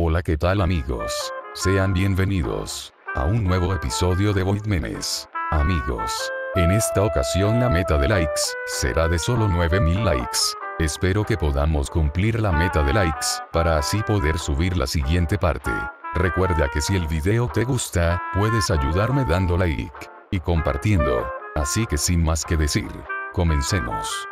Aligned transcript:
Hola 0.00 0.22
qué 0.22 0.36
tal 0.36 0.60
amigos. 0.60 1.12
Sean 1.54 1.92
bienvenidos 1.92 2.94
a 3.16 3.24
un 3.24 3.42
nuevo 3.42 3.74
episodio 3.74 4.32
de 4.32 4.44
Void 4.44 4.64
Memes. 4.64 5.28
Amigos, 5.50 6.30
en 6.54 6.70
esta 6.70 7.02
ocasión 7.02 7.58
la 7.58 7.68
meta 7.68 7.98
de 7.98 8.06
likes 8.06 8.40
será 8.66 9.08
de 9.08 9.18
solo 9.18 9.48
9000 9.48 10.04
likes. 10.04 10.38
Espero 10.78 11.24
que 11.24 11.36
podamos 11.36 11.90
cumplir 11.90 12.40
la 12.40 12.52
meta 12.52 12.84
de 12.84 12.92
likes, 12.92 13.26
para 13.52 13.78
así 13.78 14.00
poder 14.04 14.38
subir 14.38 14.76
la 14.76 14.86
siguiente 14.86 15.36
parte. 15.36 15.72
Recuerda 16.14 16.68
que 16.72 16.80
si 16.80 16.94
el 16.94 17.08
video 17.08 17.48
te 17.48 17.64
gusta, 17.64 18.22
puedes 18.34 18.70
ayudarme 18.70 19.24
dando 19.24 19.58
like 19.58 20.08
y 20.30 20.38
compartiendo. 20.38 21.28
Así 21.56 21.86
que 21.86 21.98
sin 21.98 22.22
más 22.22 22.44
que 22.44 22.56
decir, 22.56 22.88
comencemos. 23.32 24.28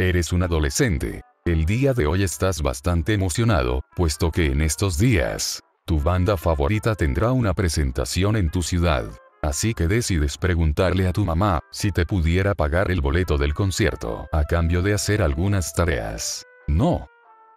Eres 0.00 0.32
un 0.32 0.44
adolescente. 0.44 1.22
El 1.44 1.64
día 1.64 1.92
de 1.92 2.06
hoy 2.06 2.22
estás 2.22 2.62
bastante 2.62 3.14
emocionado, 3.14 3.82
puesto 3.96 4.30
que 4.30 4.46
en 4.46 4.60
estos 4.60 4.96
días, 4.96 5.60
tu 5.86 6.00
banda 6.00 6.36
favorita 6.36 6.94
tendrá 6.94 7.32
una 7.32 7.52
presentación 7.52 8.36
en 8.36 8.48
tu 8.48 8.62
ciudad. 8.62 9.10
Así 9.42 9.74
que 9.74 9.88
decides 9.88 10.38
preguntarle 10.38 11.08
a 11.08 11.12
tu 11.12 11.24
mamá 11.24 11.58
si 11.72 11.90
te 11.90 12.06
pudiera 12.06 12.54
pagar 12.54 12.92
el 12.92 13.00
boleto 13.00 13.38
del 13.38 13.54
concierto 13.54 14.28
a 14.30 14.44
cambio 14.44 14.82
de 14.82 14.94
hacer 14.94 15.20
algunas 15.20 15.72
tareas. 15.72 16.46
No. 16.68 17.08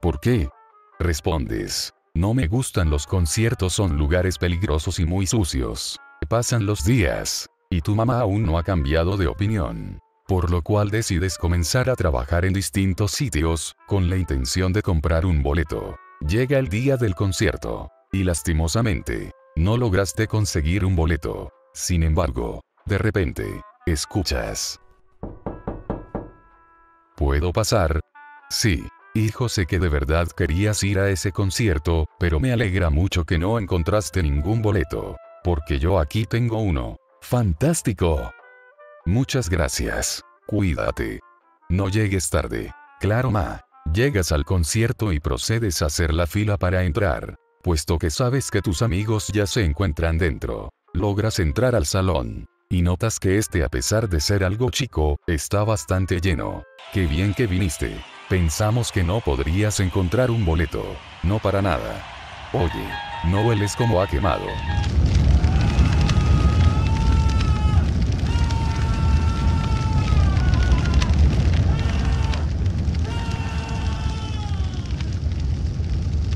¿Por 0.02 0.20
qué? 0.20 0.50
Respondes. 0.98 1.94
No 2.16 2.34
me 2.34 2.48
gustan 2.48 2.90
los 2.90 3.06
conciertos, 3.06 3.74
son 3.74 3.98
lugares 3.98 4.40
peligrosos 4.40 4.98
y 4.98 5.06
muy 5.06 5.28
sucios. 5.28 6.00
Pasan 6.28 6.66
los 6.66 6.84
días. 6.86 7.48
Y 7.70 7.82
tu 7.82 7.94
mamá 7.96 8.20
aún 8.22 8.44
no 8.44 8.58
ha 8.58 8.64
cambiado 8.64 9.16
de 9.16 9.28
opinión 9.28 10.02
por 10.32 10.50
lo 10.50 10.62
cual 10.62 10.90
decides 10.90 11.38
comenzar 11.38 11.90
a 11.90 11.96
trabajar 11.98 12.46
en 12.46 12.54
distintos 12.54 13.12
sitios, 13.12 13.76
con 13.86 14.10
la 14.10 14.16
intención 14.16 14.72
de 14.72 14.82
comprar 14.82 15.26
un 15.26 15.44
boleto. 15.44 15.98
Llega 16.26 16.58
el 16.58 16.70
día 16.70 16.96
del 16.96 17.16
concierto, 17.16 17.90
y 18.14 18.24
lastimosamente, 18.24 19.32
no 19.58 19.76
lograste 19.76 20.28
conseguir 20.28 20.86
un 20.86 20.96
boleto. 20.96 21.52
Sin 21.74 22.02
embargo, 22.02 22.62
de 22.86 22.98
repente, 22.98 23.44
escuchas. 23.86 24.80
¿Puedo 27.18 27.52
pasar? 27.52 28.00
Sí. 28.50 28.88
Hijo, 29.14 29.50
sé 29.50 29.66
que 29.66 29.80
de 29.80 29.90
verdad 29.90 30.30
querías 30.30 30.82
ir 30.84 31.00
a 31.00 31.10
ese 31.10 31.34
concierto, 31.34 32.08
pero 32.20 32.40
me 32.40 32.54
alegra 32.54 32.90
mucho 32.90 33.26
que 33.26 33.38
no 33.38 33.60
encontraste 33.60 34.24
ningún 34.24 34.62
boleto. 34.62 35.18
Porque 35.44 35.78
yo 35.78 36.00
aquí 36.00 36.26
tengo 36.26 36.62
uno. 36.62 36.96
¡Fantástico! 37.20 38.32
Muchas 39.06 39.50
gracias. 39.50 40.24
Cuídate. 40.48 41.20
No 41.70 41.90
llegues 41.90 42.30
tarde. 42.30 42.72
Claro, 43.00 43.32
ma. 43.32 43.62
Llegas 43.92 44.32
al 44.32 44.46
concierto 44.46 45.12
y 45.12 45.20
procedes 45.20 45.82
a 45.82 45.88
hacer 45.88 46.14
la 46.14 46.28
fila 46.28 46.58
para 46.58 46.84
entrar. 46.84 47.36
Puesto 47.64 47.98
que 47.98 48.10
sabes 48.10 48.52
que 48.52 48.62
tus 48.62 48.82
amigos 48.82 49.28
ya 49.30 49.48
se 49.48 49.66
encuentran 49.66 50.18
dentro. 50.18 50.70
Logras 50.94 51.40
entrar 51.40 51.76
al 51.76 51.86
salón. 51.86 52.46
Y 52.70 52.84
notas 52.84 53.20
que 53.20 53.38
este 53.38 53.64
a 53.64 53.70
pesar 53.70 54.08
de 54.08 54.20
ser 54.20 54.44
algo 54.44 54.70
chico, 54.70 55.20
está 55.28 55.64
bastante 55.64 56.22
lleno. 56.22 56.64
Qué 56.94 57.06
bien 57.06 57.34
que 57.34 57.48
viniste. 57.48 58.00
Pensamos 58.30 58.92
que 58.92 59.04
no 59.04 59.20
podrías 59.20 59.80
encontrar 59.80 60.32
un 60.32 60.46
boleto. 60.46 60.84
No 61.24 61.40
para 61.40 61.62
nada. 61.62 62.02
Oye, 62.54 62.88
no 63.26 63.42
hueles 63.48 63.76
como 63.76 64.02
ha 64.02 64.08
quemado. 64.08 64.46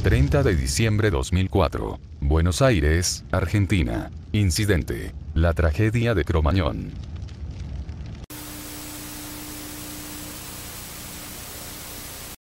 30 0.06 0.44
de 0.44 0.56
diciembre 0.56 1.10
2004. 1.10 2.00
Buenos 2.20 2.62
Aires, 2.62 3.26
Argentina. 3.32 4.12
Incidente. 4.34 5.16
La 5.34 5.52
tragedia 5.54 6.14
de 6.14 6.24
Cromañón. 6.24 6.92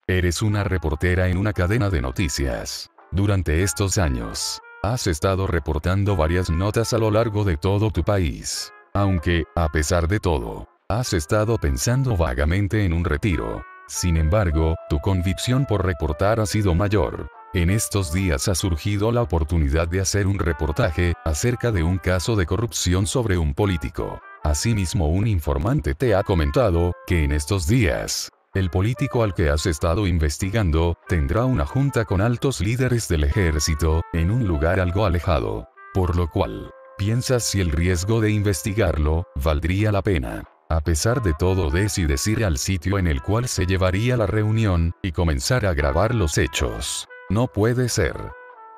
Eres 0.08 0.42
una 0.42 0.64
reportera 0.64 1.28
en 1.28 1.38
una 1.38 1.54
cadena 1.54 1.92
de 1.92 2.02
noticias. 2.02 2.90
Durante 3.12 3.62
estos 3.62 4.00
años, 4.00 4.60
has 4.82 5.06
estado 5.06 5.46
reportando 5.46 6.16
varias 6.16 6.50
notas 6.50 6.92
a 6.94 6.98
lo 6.98 7.12
largo 7.12 7.44
de 7.44 7.58
todo 7.58 7.92
tu 7.92 8.04
país. 8.04 8.74
Aunque, 8.96 9.44
a 9.56 9.70
pesar 9.70 10.08
de 10.08 10.20
todo, 10.20 10.68
has 10.90 11.14
estado 11.14 11.60
pensando 11.60 12.18
vagamente 12.18 12.84
en 12.84 12.94
un 12.94 13.06
retiro. 13.06 13.64
Sin 13.88 14.18
embargo, 14.18 14.74
tu 14.90 14.98
convicción 15.02 15.68
por 15.68 15.86
reportar 15.86 16.40
ha 16.40 16.48
sido 16.48 16.74
mayor. 16.74 17.30
En 17.56 17.70
estos 17.70 18.12
días 18.12 18.48
ha 18.48 18.56
surgido 18.56 19.12
la 19.12 19.22
oportunidad 19.22 19.88
de 19.88 20.02
hacer 20.02 20.26
un 20.26 20.40
reportaje 20.40 21.14
acerca 21.24 21.72
de 21.72 21.84
un 21.84 22.00
caso 22.00 22.36
de 22.36 22.48
corrupción 22.48 23.06
sobre 23.06 23.38
un 23.38 23.54
político. 23.54 24.20
Asimismo, 24.44 25.08
un 25.08 25.28
informante 25.28 25.94
te 25.94 26.16
ha 26.16 26.24
comentado 26.24 26.94
que 27.06 27.24
en 27.24 27.32
estos 27.32 27.68
días, 27.68 28.32
el 28.56 28.72
político 28.72 29.22
al 29.22 29.36
que 29.36 29.52
has 29.52 29.68
estado 29.68 30.08
investigando 30.08 30.98
tendrá 31.08 31.46
una 31.46 31.68
junta 31.68 32.06
con 32.06 32.22
altos 32.22 32.60
líderes 32.60 33.08
del 33.08 33.24
ejército 33.24 34.02
en 34.14 34.32
un 34.32 34.48
lugar 34.48 34.80
algo 34.80 35.06
alejado. 35.06 35.70
Por 35.94 36.16
lo 36.16 36.32
cual, 36.32 36.72
piensas 36.98 37.44
si 37.44 37.62
el 37.62 37.70
riesgo 37.70 38.20
de 38.20 38.32
investigarlo 38.32 39.28
valdría 39.36 39.92
la 39.92 40.02
pena. 40.02 40.44
A 40.70 40.82
pesar 40.82 41.22
de 41.22 41.36
todo, 41.38 41.70
decides 41.70 42.26
ir 42.26 42.46
al 42.46 42.58
sitio 42.58 42.98
en 42.98 43.06
el 43.06 43.22
cual 43.22 43.48
se 43.48 43.68
llevaría 43.68 44.18
la 44.18 44.26
reunión 44.26 44.96
y 45.04 45.12
comenzar 45.12 45.68
a 45.68 45.76
grabar 45.76 46.16
los 46.16 46.40
hechos. 46.40 47.08
No 47.30 47.48
puede 47.48 47.90
ser. 47.90 48.16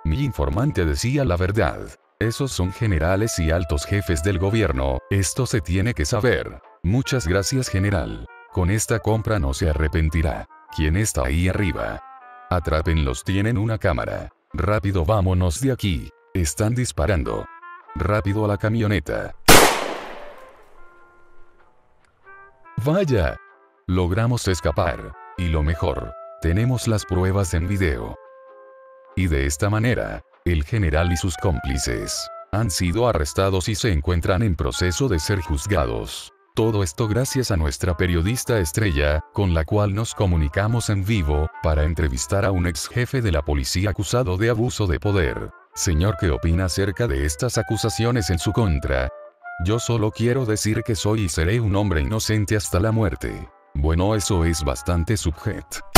Mi 0.04 0.24
informante 0.24 0.86
decía 0.86 1.26
la 1.26 1.36
verdad. 1.36 1.80
Esos 2.20 2.52
son 2.52 2.72
generales 2.72 3.38
y 3.40 3.52
altos 3.52 3.86
jefes 3.86 4.24
del 4.24 4.40
gobierno, 4.40 5.00
esto 5.10 5.46
se 5.46 5.60
tiene 5.60 5.94
que 5.94 6.06
saber. 6.06 6.62
Muchas 6.84 7.28
gracias 7.28 7.68
general. 7.68 8.26
Con 8.54 8.70
esta 8.70 9.00
compra 9.00 9.40
no 9.40 9.54
se 9.54 9.70
arrepentirá. 9.70 10.48
¿Quién 10.76 10.96
está 10.96 11.26
ahí 11.26 11.50
arriba? 11.50 12.02
Atrápenlos, 12.50 13.24
tienen 13.24 13.58
una 13.58 13.78
cámara. 13.78 14.30
Rápido, 14.54 15.04
vámonos 15.04 15.60
de 15.60 15.72
aquí. 15.72 16.10
Están 16.34 16.76
disparando. 16.76 17.46
Rápido 17.96 18.46
a 18.46 18.48
la 18.48 18.58
camioneta. 18.58 19.36
Vaya. 22.86 23.38
Logramos 23.88 24.48
escapar. 24.48 25.14
Y 25.38 25.50
lo 25.50 25.64
mejor, 25.64 26.14
tenemos 26.42 26.88
las 26.88 27.06
pruebas 27.06 27.54
en 27.54 27.68
video. 27.68 28.16
Y 29.18 29.28
de 29.28 29.46
esta 29.46 29.70
manera, 29.70 30.22
el 30.44 30.64
general 30.66 31.12
y 31.12 31.18
sus 31.18 31.38
cómplices 31.38 32.30
han 32.52 32.70
sido 32.70 33.08
arrestados 33.08 33.70
y 33.70 33.76
se 33.76 33.92
encuentran 33.92 34.44
en 34.44 34.56
proceso 34.56 35.08
de 35.08 35.20
ser 35.20 35.42
juzgados. 35.42 36.32
Todo 36.54 36.84
esto 36.84 37.08
gracias 37.08 37.52
a 37.52 37.58
nuestra 37.58 37.98
periodista 37.98 38.60
estrella, 38.60 39.22
con 39.34 39.54
la 39.54 39.66
cual 39.66 39.94
nos 39.94 40.16
comunicamos 40.16 40.90
en 40.90 41.04
vivo, 41.04 41.50
para 41.64 41.84
entrevistar 41.84 42.46
a 42.46 42.52
un 42.52 42.68
ex 42.68 42.88
jefe 42.88 43.22
de 43.22 43.32
la 43.32 43.42
policía 43.42 43.90
acusado 43.90 44.38
de 44.38 44.50
abuso 44.50 44.88
de 44.88 45.00
poder. 45.00 45.50
Señor, 45.74 46.16
¿qué 46.18 46.32
opina 46.32 46.66
acerca 46.66 47.08
de 47.08 47.26
estas 47.26 47.58
acusaciones 47.58 48.30
en 48.30 48.40
su 48.40 48.54
contra? 48.54 49.10
Yo 49.66 49.80
solo 49.80 50.12
quiero 50.12 50.46
decir 50.46 50.84
que 50.84 50.96
soy 50.96 51.24
y 51.24 51.30
seré 51.30 51.60
un 51.60 51.76
hombre 51.76 52.02
inocente 52.02 52.56
hasta 52.56 52.80
la 52.80 52.92
muerte. 52.92 53.50
Bueno, 53.74 54.16
eso 54.16 54.46
es 54.46 54.64
bastante 54.64 55.18
subjet. 55.18 55.95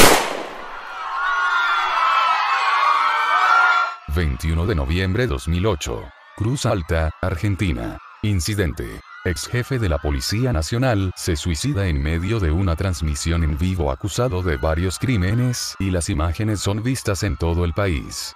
21 4.17 4.65
de 4.65 4.73
noviembre 4.73 5.27
2008. 5.27 6.09
Cruz 6.37 6.65
Alta, 6.65 7.11
Argentina. 7.21 7.99
Incidente. 8.23 8.99
Ex 9.23 9.45
jefe 9.47 9.77
de 9.77 9.89
la 9.89 9.99
Policía 9.99 10.51
Nacional 10.51 11.11
se 11.15 11.35
suicida 11.35 11.85
en 11.85 12.01
medio 12.01 12.39
de 12.39 12.49
una 12.49 12.75
transmisión 12.75 13.43
en 13.43 13.59
vivo 13.59 13.91
acusado 13.91 14.41
de 14.41 14.57
varios 14.57 14.97
crímenes 14.97 15.75
y 15.77 15.91
las 15.91 16.09
imágenes 16.09 16.61
son 16.61 16.81
vistas 16.81 17.21
en 17.21 17.37
todo 17.37 17.63
el 17.63 17.73
país. 17.73 18.33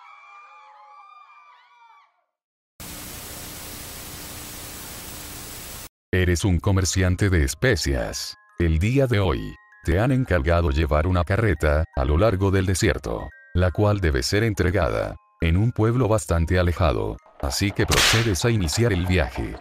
Eres 6.11 6.45
un 6.45 6.59
comerciante 6.59 7.31
de 7.31 7.43
especias. 7.43 8.35
El 8.59 8.77
día 8.77 9.07
de 9.07 9.19
hoy, 9.19 9.55
te 9.83 9.99
han 9.99 10.11
encargado 10.11 10.69
llevar 10.69 11.07
una 11.07 11.23
carreta 11.23 11.85
a 11.95 12.05
lo 12.05 12.19
largo 12.19 12.51
del 12.51 12.67
desierto, 12.67 13.31
la 13.55 13.71
cual 13.71 13.99
debe 13.99 14.21
ser 14.21 14.43
entregada 14.43 15.15
en 15.41 15.57
un 15.57 15.71
pueblo 15.71 16.07
bastante 16.07 16.59
alejado, 16.59 17.17
así 17.41 17.71
que 17.71 17.87
procedes 17.87 18.45
a 18.45 18.51
iniciar 18.51 18.93
el 18.93 19.07
viaje. 19.07 19.55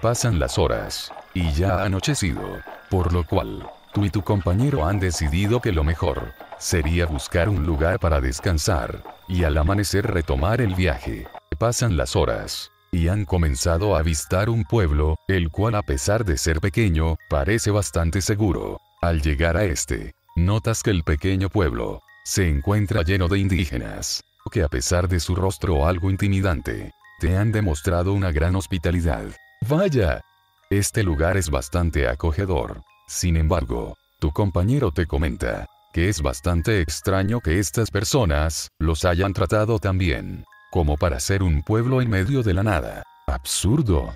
Pasan 0.00 0.40
las 0.40 0.58
horas, 0.58 1.12
y 1.32 1.52
ya 1.52 1.76
ha 1.76 1.84
anochecido, 1.84 2.42
por 2.90 3.12
lo 3.12 3.24
cual, 3.24 3.64
tú 3.94 4.04
y 4.04 4.10
tu 4.10 4.22
compañero 4.22 4.84
han 4.84 4.98
decidido 4.98 5.60
que 5.60 5.70
lo 5.70 5.84
mejor 5.84 6.32
sería 6.58 7.06
buscar 7.06 7.48
un 7.48 7.64
lugar 7.64 8.00
para 8.00 8.20
descansar, 8.20 9.04
y 9.28 9.44
al 9.44 9.56
amanecer 9.56 10.08
retomar 10.08 10.60
el 10.60 10.74
viaje. 10.74 11.28
Pasan 11.58 11.96
las 11.96 12.16
horas, 12.16 12.72
y 12.90 13.06
han 13.06 13.24
comenzado 13.24 13.94
a 13.94 14.00
avistar 14.00 14.50
un 14.50 14.64
pueblo, 14.64 15.16
el 15.28 15.50
cual 15.50 15.76
a 15.76 15.82
pesar 15.82 16.24
de 16.24 16.36
ser 16.36 16.60
pequeño, 16.60 17.16
parece 17.30 17.70
bastante 17.70 18.20
seguro. 18.20 18.80
Al 19.00 19.22
llegar 19.22 19.56
a 19.56 19.64
este, 19.64 20.14
notas 20.34 20.82
que 20.82 20.90
el 20.90 21.04
pequeño 21.04 21.48
pueblo 21.48 22.00
se 22.24 22.48
encuentra 22.48 23.02
lleno 23.02 23.28
de 23.28 23.38
indígenas, 23.38 24.22
que 24.50 24.62
a 24.62 24.68
pesar 24.68 25.08
de 25.08 25.20
su 25.20 25.34
rostro 25.34 25.86
algo 25.86 26.10
intimidante, 26.10 26.92
te 27.20 27.36
han 27.36 27.52
demostrado 27.52 28.12
una 28.12 28.32
gran 28.32 28.56
hospitalidad. 28.56 29.24
Vaya, 29.68 30.22
este 30.70 31.02
lugar 31.02 31.36
es 31.36 31.50
bastante 31.50 32.08
acogedor. 32.08 32.82
Sin 33.06 33.36
embargo, 33.36 33.96
tu 34.20 34.32
compañero 34.32 34.90
te 34.90 35.06
comenta 35.06 35.66
que 35.92 36.08
es 36.08 36.22
bastante 36.22 36.80
extraño 36.80 37.40
que 37.40 37.58
estas 37.58 37.90
personas 37.90 38.70
los 38.78 39.04
hayan 39.04 39.34
tratado 39.34 39.78
tan 39.78 39.98
bien, 39.98 40.44
como 40.70 40.96
para 40.96 41.20
ser 41.20 41.42
un 41.42 41.62
pueblo 41.62 42.00
en 42.00 42.08
medio 42.08 42.42
de 42.42 42.54
la 42.54 42.62
nada. 42.62 43.02
Absurdo. 43.26 44.14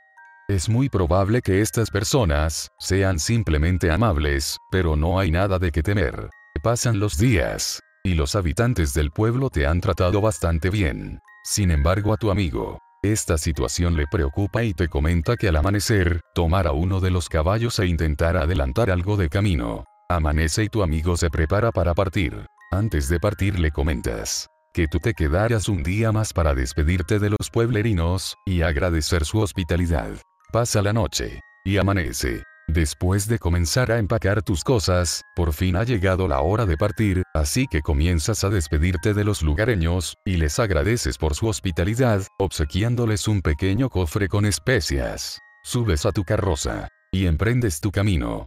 Es 0.48 0.68
muy 0.68 0.88
probable 0.88 1.42
que 1.42 1.60
estas 1.60 1.90
personas 1.90 2.70
sean 2.78 3.18
simplemente 3.18 3.90
amables, 3.90 4.56
pero 4.70 4.96
no 4.96 5.18
hay 5.18 5.30
nada 5.30 5.58
de 5.58 5.70
qué 5.70 5.82
temer. 5.82 6.30
Pasan 6.62 6.98
los 6.98 7.18
días, 7.18 7.80
y 8.06 8.14
los 8.14 8.34
habitantes 8.34 8.94
del 8.94 9.10
pueblo 9.10 9.50
te 9.50 9.66
han 9.66 9.80
tratado 9.80 10.20
bastante 10.20 10.70
bien. 10.70 11.20
Sin 11.44 11.70
embargo 11.70 12.12
a 12.12 12.16
tu 12.16 12.30
amigo, 12.30 12.78
esta 13.02 13.36
situación 13.36 13.96
le 13.96 14.06
preocupa 14.06 14.64
y 14.64 14.74
te 14.74 14.88
comenta 14.88 15.36
que 15.36 15.48
al 15.48 15.56
amanecer, 15.56 16.20
tomará 16.34 16.72
uno 16.72 17.00
de 17.00 17.10
los 17.10 17.28
caballos 17.28 17.78
e 17.78 17.86
intentará 17.86 18.42
adelantar 18.42 18.90
algo 18.90 19.16
de 19.16 19.28
camino. 19.28 19.84
Amanece 20.08 20.64
y 20.64 20.68
tu 20.68 20.82
amigo 20.82 21.16
se 21.16 21.30
prepara 21.30 21.72
para 21.72 21.94
partir. 21.94 22.46
Antes 22.70 23.08
de 23.08 23.20
partir 23.20 23.58
le 23.58 23.70
comentas 23.70 24.48
que 24.76 24.88
tú 24.88 25.00
te 25.00 25.14
quedarás 25.14 25.70
un 25.70 25.82
día 25.82 26.12
más 26.12 26.34
para 26.34 26.54
despedirte 26.54 27.18
de 27.18 27.30
los 27.30 27.48
pueblerinos 27.50 28.36
y 28.44 28.60
agradecer 28.60 29.24
su 29.24 29.38
hospitalidad. 29.38 30.10
Pasa 30.52 30.82
la 30.82 30.92
noche 30.92 31.40
y 31.64 31.78
amanece. 31.78 32.42
Después 32.68 33.28
de 33.28 33.38
comenzar 33.38 33.92
a 33.92 33.98
empacar 33.98 34.42
tus 34.42 34.64
cosas, 34.64 35.22
por 35.36 35.52
fin 35.52 35.76
ha 35.76 35.84
llegado 35.84 36.26
la 36.26 36.40
hora 36.40 36.66
de 36.66 36.76
partir, 36.76 37.22
así 37.32 37.66
que 37.68 37.80
comienzas 37.80 38.42
a 38.42 38.50
despedirte 38.50 39.14
de 39.14 39.22
los 39.22 39.42
lugareños, 39.42 40.14
y 40.24 40.36
les 40.36 40.58
agradeces 40.58 41.16
por 41.16 41.34
su 41.34 41.46
hospitalidad, 41.46 42.22
obsequiándoles 42.38 43.28
un 43.28 43.40
pequeño 43.40 43.88
cofre 43.88 44.28
con 44.28 44.46
especias. 44.46 45.38
Subes 45.62 46.04
a 46.06 46.12
tu 46.12 46.24
carroza, 46.24 46.88
y 47.12 47.26
emprendes 47.26 47.80
tu 47.80 47.92
camino. 47.92 48.46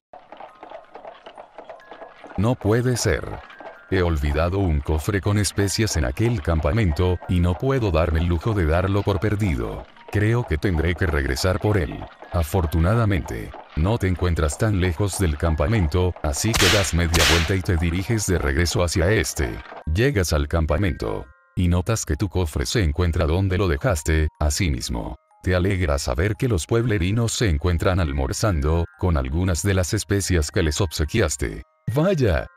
No 2.38 2.56
puede 2.56 2.98
ser. 2.98 3.24
He 3.90 4.02
olvidado 4.02 4.60
un 4.60 4.82
cofre 4.82 5.22
con 5.22 5.38
especias 5.40 5.96
en 5.96 6.04
aquel 6.06 6.42
campamento, 6.42 7.18
y 7.30 7.40
no 7.40 7.56
puedo 7.56 7.90
darme 7.90 8.20
el 8.20 8.26
lujo 8.26 8.54
de 8.54 8.66
darlo 8.66 9.02
por 9.02 9.20
perdido. 9.22 9.86
Creo 10.12 10.46
que 10.46 10.58
tendré 10.58 10.94
que 10.96 11.08
regresar 11.08 11.60
por 11.60 11.78
él. 11.78 12.04
Afortunadamente, 12.32 13.52
no 13.76 13.98
te 13.98 14.08
encuentras 14.08 14.58
tan 14.58 14.82
lejos 14.82 15.20
del 15.20 15.38
campamento, 15.38 16.14
así 16.24 16.52
que 16.52 16.66
das 16.76 16.94
media 16.94 17.24
vuelta 17.32 17.56
y 17.56 17.62
te 17.62 17.78
diriges 17.78 18.26
de 18.26 18.38
regreso 18.38 18.84
hacia 18.84 19.12
este. 19.12 19.62
Llegas 19.94 20.34
al 20.34 20.48
campamento. 20.48 21.26
Y 21.56 21.68
notas 21.68 22.06
que 22.06 22.16
tu 22.16 22.30
cofre 22.30 22.66
se 22.66 22.84
encuentra 22.84 23.26
donde 23.26 23.58
lo 23.58 23.68
dejaste, 23.68 24.30
asimismo. 24.40 25.16
Te 25.44 25.56
alegra 25.56 25.98
saber 25.98 26.36
que 26.36 26.50
los 26.50 26.66
pueblerinos 26.66 27.32
se 27.32 27.50
encuentran 27.50 28.00
almorzando, 28.00 28.86
con 28.98 29.18
algunas 29.18 29.64
de 29.64 29.74
las 29.74 29.94
especias 29.94 30.52
que 30.52 30.64
les 30.64 30.82
obsequiaste. 30.82 31.64
Vaya. 31.94 32.48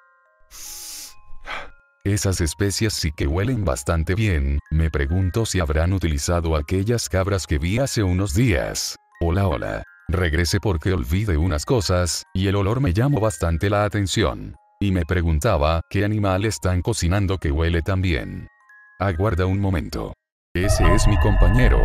Esas 2.04 2.40
especias 2.40 2.94
sí 2.94 3.12
que 3.12 3.28
huelen 3.28 3.64
bastante 3.64 4.16
bien, 4.16 4.58
me 4.72 4.90
pregunto 4.90 5.46
si 5.46 5.60
habrán 5.60 5.92
utilizado 5.92 6.56
aquellas 6.56 7.08
cabras 7.08 7.46
que 7.46 7.58
vi 7.58 7.78
hace 7.78 8.02
unos 8.02 8.34
días. 8.34 8.96
Hola 9.20 9.46
hola. 9.46 9.84
Regresé 10.08 10.58
porque 10.60 10.92
olvidé 10.92 11.36
unas 11.36 11.64
cosas, 11.64 12.24
y 12.34 12.48
el 12.48 12.56
olor 12.56 12.80
me 12.80 12.92
llamó 12.92 13.20
bastante 13.20 13.70
la 13.70 13.84
atención. 13.84 14.56
Y 14.80 14.90
me 14.90 15.04
preguntaba, 15.04 15.82
¿qué 15.90 16.04
animal 16.04 16.44
están 16.44 16.82
cocinando 16.82 17.38
que 17.38 17.52
huele 17.52 17.82
tan 17.82 18.02
bien? 18.02 18.48
Aguarda 18.98 19.46
un 19.46 19.60
momento. 19.60 20.12
Ese 20.54 20.84
es 20.94 21.06
mi 21.06 21.18
compañero. 21.18 21.80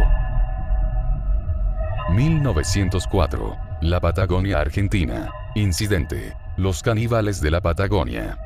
1904. 2.11 3.57
La 3.81 3.99
Patagonia 3.99 4.59
Argentina. 4.59 5.31
Incidente. 5.55 6.35
Los 6.57 6.81
caníbales 6.81 7.39
de 7.41 7.51
la 7.51 7.61
Patagonia. 7.61 8.37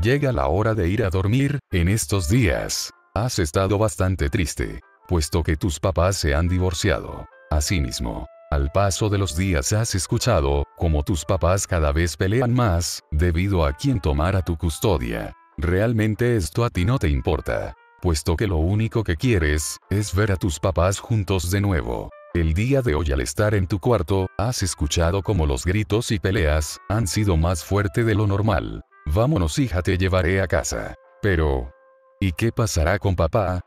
Llega 0.00 0.32
la 0.32 0.46
hora 0.46 0.74
de 0.74 0.88
ir 0.88 1.02
a 1.02 1.10
dormir, 1.10 1.58
en 1.72 1.88
estos 1.88 2.28
días. 2.28 2.92
Has 3.20 3.40
estado 3.40 3.78
bastante 3.78 4.30
triste, 4.30 4.78
puesto 5.08 5.42
que 5.42 5.56
tus 5.56 5.80
papás 5.80 6.14
se 6.16 6.36
han 6.36 6.46
divorciado. 6.46 7.26
Asimismo, 7.50 8.28
al 8.48 8.70
paso 8.70 9.08
de 9.08 9.18
los 9.18 9.36
días 9.36 9.72
has 9.72 9.96
escuchado, 9.96 10.62
como 10.76 11.02
tus 11.02 11.24
papás 11.24 11.66
cada 11.66 11.90
vez 11.90 12.16
pelean 12.16 12.54
más, 12.54 13.02
debido 13.10 13.66
a 13.66 13.72
quien 13.72 13.98
tomara 13.98 14.42
tu 14.42 14.56
custodia. 14.56 15.32
Realmente 15.56 16.36
esto 16.36 16.64
a 16.64 16.70
ti 16.70 16.84
no 16.84 17.00
te 17.00 17.08
importa, 17.08 17.74
puesto 18.00 18.36
que 18.36 18.46
lo 18.46 18.58
único 18.58 19.02
que 19.02 19.16
quieres, 19.16 19.78
es 19.90 20.14
ver 20.14 20.30
a 20.30 20.36
tus 20.36 20.60
papás 20.60 21.00
juntos 21.00 21.50
de 21.50 21.60
nuevo. 21.60 22.10
El 22.34 22.54
día 22.54 22.82
de 22.82 22.94
hoy 22.94 23.10
al 23.10 23.20
estar 23.20 23.56
en 23.56 23.66
tu 23.66 23.80
cuarto, 23.80 24.28
has 24.38 24.62
escuchado 24.62 25.22
como 25.22 25.44
los 25.44 25.64
gritos 25.64 26.12
y 26.12 26.20
peleas, 26.20 26.78
han 26.88 27.08
sido 27.08 27.36
más 27.36 27.64
fuerte 27.64 28.04
de 28.04 28.14
lo 28.14 28.28
normal. 28.28 28.84
Vámonos 29.06 29.58
hija 29.58 29.82
te 29.82 29.98
llevaré 29.98 30.40
a 30.40 30.46
casa. 30.46 30.94
Pero, 31.20 31.72
¿Y 32.20 32.32
qué 32.32 32.50
pasará 32.50 32.98
con 32.98 33.14
papá? 33.14 33.60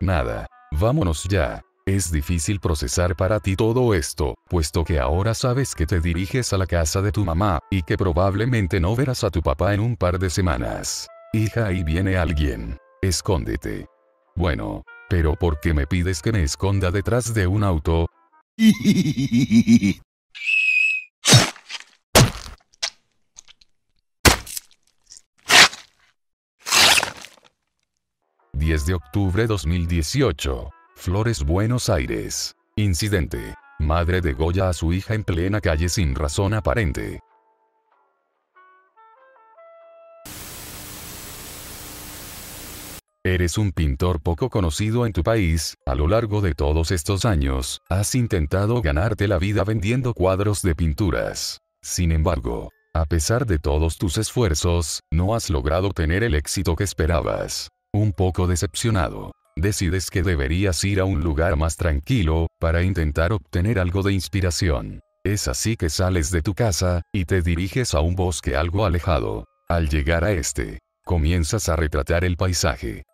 Nada. 0.00 0.46
Vámonos 0.72 1.24
ya. 1.24 1.62
Es 1.86 2.10
difícil 2.10 2.58
procesar 2.58 3.14
para 3.16 3.38
ti 3.38 3.54
todo 3.54 3.92
esto, 3.92 4.34
puesto 4.48 4.82
que 4.84 4.98
ahora 4.98 5.34
sabes 5.34 5.74
que 5.74 5.86
te 5.86 6.00
diriges 6.00 6.54
a 6.54 6.58
la 6.58 6.66
casa 6.66 7.02
de 7.02 7.12
tu 7.12 7.24
mamá, 7.24 7.60
y 7.70 7.82
que 7.82 7.98
probablemente 7.98 8.80
no 8.80 8.96
verás 8.96 9.24
a 9.24 9.30
tu 9.30 9.42
papá 9.42 9.74
en 9.74 9.80
un 9.80 9.96
par 9.96 10.18
de 10.18 10.30
semanas. 10.30 11.06
Hija, 11.34 11.66
ahí 11.66 11.84
viene 11.84 12.16
alguien. 12.16 12.78
Escóndete. 13.02 13.86
Bueno, 14.34 14.84
pero 15.10 15.34
¿por 15.34 15.60
qué 15.60 15.74
me 15.74 15.86
pides 15.86 16.22
que 16.22 16.32
me 16.32 16.42
esconda 16.42 16.90
detrás 16.90 17.34
de 17.34 17.46
un 17.46 17.62
auto? 17.62 18.06
10 28.68 28.84
de 28.84 28.92
octubre 28.92 29.46
2018. 29.46 30.70
Flores 30.94 31.42
Buenos 31.42 31.88
Aires. 31.88 32.54
Incidente. 32.76 33.54
Madre 33.78 34.20
de 34.20 34.34
Goya 34.34 34.68
a 34.68 34.74
su 34.74 34.92
hija 34.92 35.14
en 35.14 35.24
plena 35.24 35.62
calle 35.62 35.88
sin 35.88 36.14
razón 36.14 36.52
aparente. 36.52 37.20
Eres 43.24 43.56
un 43.56 43.72
pintor 43.72 44.20
poco 44.20 44.50
conocido 44.50 45.06
en 45.06 45.14
tu 45.14 45.22
país, 45.22 45.78
a 45.86 45.94
lo 45.94 46.06
largo 46.06 46.42
de 46.42 46.52
todos 46.52 46.90
estos 46.90 47.24
años, 47.24 47.80
has 47.88 48.14
intentado 48.14 48.82
ganarte 48.82 49.28
la 49.28 49.38
vida 49.38 49.64
vendiendo 49.64 50.12
cuadros 50.12 50.60
de 50.60 50.74
pinturas. 50.74 51.62
Sin 51.80 52.12
embargo, 52.12 52.68
a 52.92 53.06
pesar 53.06 53.46
de 53.46 53.58
todos 53.58 53.96
tus 53.96 54.18
esfuerzos, 54.18 55.00
no 55.10 55.34
has 55.34 55.48
logrado 55.48 55.90
tener 55.92 56.22
el 56.22 56.34
éxito 56.34 56.76
que 56.76 56.84
esperabas. 56.84 57.70
Un 57.94 58.12
poco 58.12 58.46
decepcionado, 58.46 59.32
decides 59.56 60.10
que 60.10 60.22
deberías 60.22 60.84
ir 60.84 61.00
a 61.00 61.04
un 61.04 61.20
lugar 61.20 61.56
más 61.56 61.76
tranquilo, 61.76 62.46
para 62.60 62.82
intentar 62.82 63.32
obtener 63.32 63.78
algo 63.78 64.02
de 64.02 64.12
inspiración. 64.12 65.00
Es 65.24 65.48
así 65.48 65.76
que 65.76 65.88
sales 65.88 66.30
de 66.30 66.42
tu 66.42 66.54
casa, 66.54 67.02
y 67.12 67.24
te 67.24 67.40
diriges 67.40 67.94
a 67.94 68.00
un 68.00 68.14
bosque 68.14 68.56
algo 68.56 68.84
alejado. 68.84 69.46
Al 69.68 69.88
llegar 69.88 70.24
a 70.24 70.32
este, 70.32 70.78
comienzas 71.04 71.68
a 71.68 71.76
retratar 71.76 72.24
el 72.24 72.36
paisaje. 72.36 73.04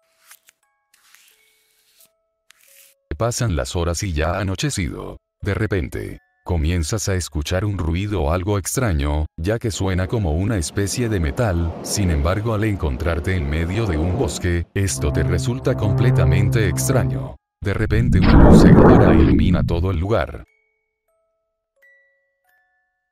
Pasan 3.17 3.55
las 3.55 3.77
horas 3.77 4.03
y 4.03 4.13
ya 4.13 4.33
ha 4.35 4.41
anochecido. 4.41 5.19
De 5.41 5.55
repente, 5.55 6.19
comienzas 6.45 7.09
a 7.09 7.15
escuchar 7.15 7.65
un 7.65 7.79
ruido 7.79 8.31
algo 8.31 8.59
extraño, 8.59 9.27
ya 9.37 9.59
que 9.59 9.71
suena 9.71 10.07
como 10.07 10.33
una 10.33 10.59
especie 10.59 11.09
de 11.09 11.19
metal, 11.19 11.75
sin 11.83 12.11
embargo 12.11 12.55
al 12.55 12.65
encontrarte 12.65 13.35
en 13.35 13.49
medio 13.49 13.87
de 13.87 13.97
un 13.97 14.17
bosque, 14.19 14.67
esto 14.75 15.11
te 15.11 15.23
resulta 15.23 15.75
completamente 15.75 16.69
extraño. 16.69 17.37
De 17.63 17.73
repente 17.73 18.19
una 18.19 18.51
luz 18.51 18.63
cegadora 18.63 19.15
ilumina 19.15 19.65
todo 19.65 19.91
el 19.91 19.99
lugar. 19.99 20.45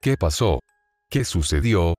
¿Qué 0.00 0.16
pasó? 0.16 0.60
¿Qué 1.08 1.24
sucedió? 1.24 1.94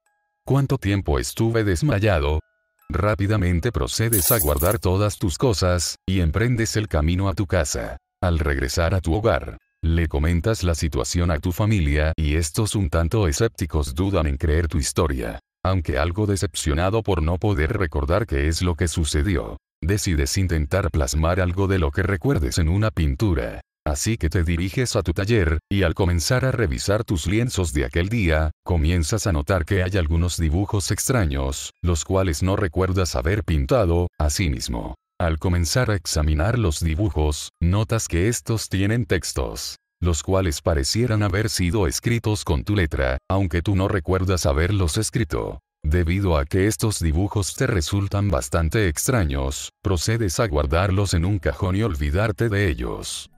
¿Cuánto 0.45 0.77
tiempo 0.77 1.17
estuve 1.19 1.63
desmayado? 1.63 2.41
Rápidamente 2.89 3.71
procedes 3.71 4.31
a 4.31 4.39
guardar 4.39 4.77
todas 4.77 5.17
tus 5.17 5.37
cosas, 5.37 5.95
y 6.05 6.19
emprendes 6.19 6.75
el 6.75 6.87
camino 6.87 7.27
a 7.27 7.33
tu 7.33 7.47
casa. 7.47 7.97
Al 8.21 8.39
regresar 8.39 8.93
a 8.93 9.01
tu 9.01 9.13
hogar, 9.13 9.57
le 9.83 10.07
comentas 10.07 10.63
la 10.63 10.75
situación 10.75 11.29
a 11.29 11.39
tu 11.39 11.51
familia 11.51 12.13
y 12.15 12.35
estos 12.35 12.73
un 12.73 12.89
tanto 12.89 13.27
escépticos 13.27 13.93
dudan 13.93 14.27
en 14.27 14.37
creer 14.37 14.69
tu 14.69 14.77
historia. 14.77 15.39
Aunque 15.61 15.97
algo 15.97 16.25
decepcionado 16.25 17.03
por 17.03 17.21
no 17.21 17.37
poder 17.37 17.77
recordar 17.77 18.25
qué 18.25 18.47
es 18.47 18.61
lo 18.61 18.75
que 18.75 18.87
sucedió, 18.87 19.57
decides 19.81 20.37
intentar 20.37 20.89
plasmar 20.89 21.41
algo 21.41 21.67
de 21.67 21.79
lo 21.79 21.91
que 21.91 22.01
recuerdes 22.01 22.59
en 22.59 22.69
una 22.69 22.91
pintura. 22.91 23.59
Así 23.85 24.15
que 24.15 24.29
te 24.29 24.45
diriges 24.45 24.95
a 24.95 25.03
tu 25.03 25.11
taller, 25.11 25.59
y 25.69 25.83
al 25.83 25.93
comenzar 25.93 26.45
a 26.45 26.51
revisar 26.51 27.03
tus 27.03 27.27
lienzos 27.27 27.73
de 27.73 27.83
aquel 27.83 28.07
día, 28.07 28.51
comienzas 28.63 29.27
a 29.27 29.33
notar 29.33 29.65
que 29.65 29.83
hay 29.83 29.97
algunos 29.97 30.37
dibujos 30.37 30.91
extraños, 30.91 31.71
los 31.81 32.05
cuales 32.05 32.41
no 32.41 32.55
recuerdas 32.55 33.17
haber 33.17 33.43
pintado, 33.43 34.07
asimismo. 34.17 34.95
Al 35.23 35.39
comenzar 35.39 35.89
a 35.89 35.95
examinar 35.95 36.59
los 36.59 36.81
dibujos, 36.81 37.53
notas 37.61 38.09
que 38.09 38.27
estos 38.27 38.67
tienen 38.67 39.05
textos, 39.05 39.77
los 40.01 40.21
cuales 40.21 40.61
parecieran 40.61 41.23
haber 41.23 41.47
sido 41.49 41.87
escritos 41.87 42.43
con 42.43 42.65
tu 42.65 42.75
letra, 42.75 43.19
aunque 43.29 43.61
tú 43.61 43.77
no 43.77 43.87
recuerdas 43.87 44.45
haberlos 44.45 44.97
escrito. 44.97 45.61
Debido 45.81 46.35
a 46.35 46.43
que 46.43 46.67
estos 46.67 46.99
dibujos 46.99 47.55
te 47.55 47.67
resultan 47.67 48.27
bastante 48.27 48.89
extraños, 48.89 49.69
procedes 49.81 50.41
a 50.41 50.47
guardarlos 50.47 51.13
en 51.13 51.23
un 51.23 51.39
cajón 51.39 51.77
y 51.77 51.83
olvidarte 51.83 52.49
de 52.49 52.67
ellos. 52.67 53.29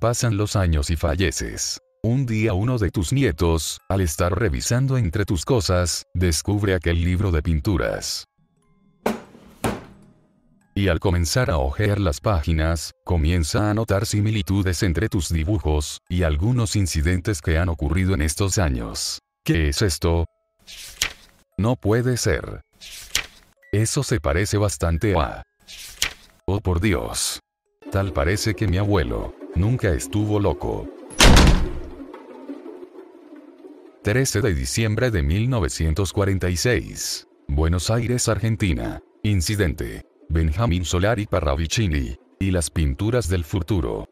Pasan 0.00 0.38
los 0.38 0.56
años 0.56 0.88
y 0.88 0.96
falleces. 0.96 1.80
Un 2.02 2.24
día 2.24 2.54
uno 2.54 2.78
de 2.78 2.88
tus 2.90 3.12
nietos, 3.12 3.78
al 3.90 4.00
estar 4.00 4.34
revisando 4.38 4.96
entre 4.96 5.26
tus 5.26 5.44
cosas, 5.44 6.04
descubre 6.14 6.74
aquel 6.74 7.04
libro 7.04 7.30
de 7.30 7.42
pinturas. 7.42 8.24
Y 10.76 10.88
al 10.88 10.98
comenzar 10.98 11.52
a 11.52 11.58
hojear 11.58 12.00
las 12.00 12.20
páginas, 12.20 12.94
comienza 13.04 13.70
a 13.70 13.74
notar 13.74 14.06
similitudes 14.06 14.82
entre 14.82 15.08
tus 15.08 15.28
dibujos, 15.28 16.00
y 16.08 16.24
algunos 16.24 16.74
incidentes 16.74 17.40
que 17.40 17.58
han 17.58 17.68
ocurrido 17.68 18.12
en 18.14 18.22
estos 18.22 18.58
años. 18.58 19.20
¿Qué 19.44 19.68
es 19.68 19.82
esto? 19.82 20.24
No 21.56 21.76
puede 21.76 22.16
ser. 22.16 22.62
Eso 23.72 24.02
se 24.02 24.18
parece 24.18 24.56
bastante 24.56 25.16
a... 25.16 25.44
Oh 26.46 26.60
por 26.60 26.80
Dios. 26.80 27.38
Tal 27.92 28.12
parece 28.12 28.54
que 28.54 28.66
mi 28.66 28.78
abuelo, 28.78 29.32
nunca 29.54 29.92
estuvo 29.92 30.40
loco. 30.40 30.88
13 34.02 34.40
de 34.40 34.54
diciembre 34.54 35.12
de 35.12 35.22
1946. 35.22 37.28
Buenos 37.46 37.90
Aires, 37.90 38.28
Argentina. 38.28 39.00
Incidente. 39.22 40.02
Benjamín 40.34 40.84
Solari 40.84 41.26
Parravicini. 41.26 42.18
Y 42.40 42.50
las 42.50 42.68
pinturas 42.68 43.28
del 43.28 43.44
futuro. 43.44 44.08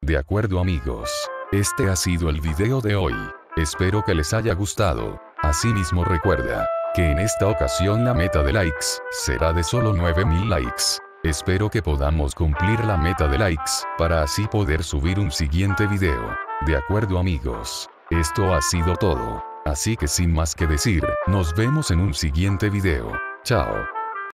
De 0.00 0.16
acuerdo 0.16 0.60
amigos. 0.60 1.10
Este 1.50 1.90
ha 1.90 1.96
sido 1.96 2.30
el 2.30 2.40
video 2.40 2.80
de 2.80 2.94
hoy. 2.94 3.14
Espero 3.56 4.04
que 4.04 4.14
les 4.14 4.32
haya 4.32 4.54
gustado. 4.54 5.20
Asimismo 5.42 6.04
recuerda, 6.04 6.64
que 6.94 7.10
en 7.10 7.18
esta 7.18 7.48
ocasión 7.48 8.04
la 8.04 8.14
meta 8.14 8.44
de 8.44 8.52
likes, 8.52 9.02
será 9.10 9.52
de 9.52 9.64
solo 9.64 9.92
9000 9.94 10.48
likes. 10.48 11.00
Espero 11.24 11.70
que 11.70 11.82
podamos 11.82 12.36
cumplir 12.36 12.84
la 12.84 12.96
meta 12.96 13.26
de 13.26 13.38
likes, 13.38 13.72
para 13.98 14.22
así 14.22 14.46
poder 14.46 14.84
subir 14.84 15.18
un 15.18 15.32
siguiente 15.32 15.88
video. 15.88 16.36
De 16.66 16.76
acuerdo 16.76 17.18
amigos. 17.18 17.90
Esto 18.10 18.54
ha 18.54 18.62
sido 18.62 18.94
todo. 18.94 19.53
Así 19.64 19.96
que 19.96 20.08
sin 20.08 20.32
más 20.32 20.54
que 20.54 20.66
decir, 20.66 21.02
nos 21.26 21.54
vemos 21.54 21.90
en 21.90 22.00
un 22.00 22.12
siguiente 22.12 22.68
video. 22.68 23.12
Chao. 23.44 23.93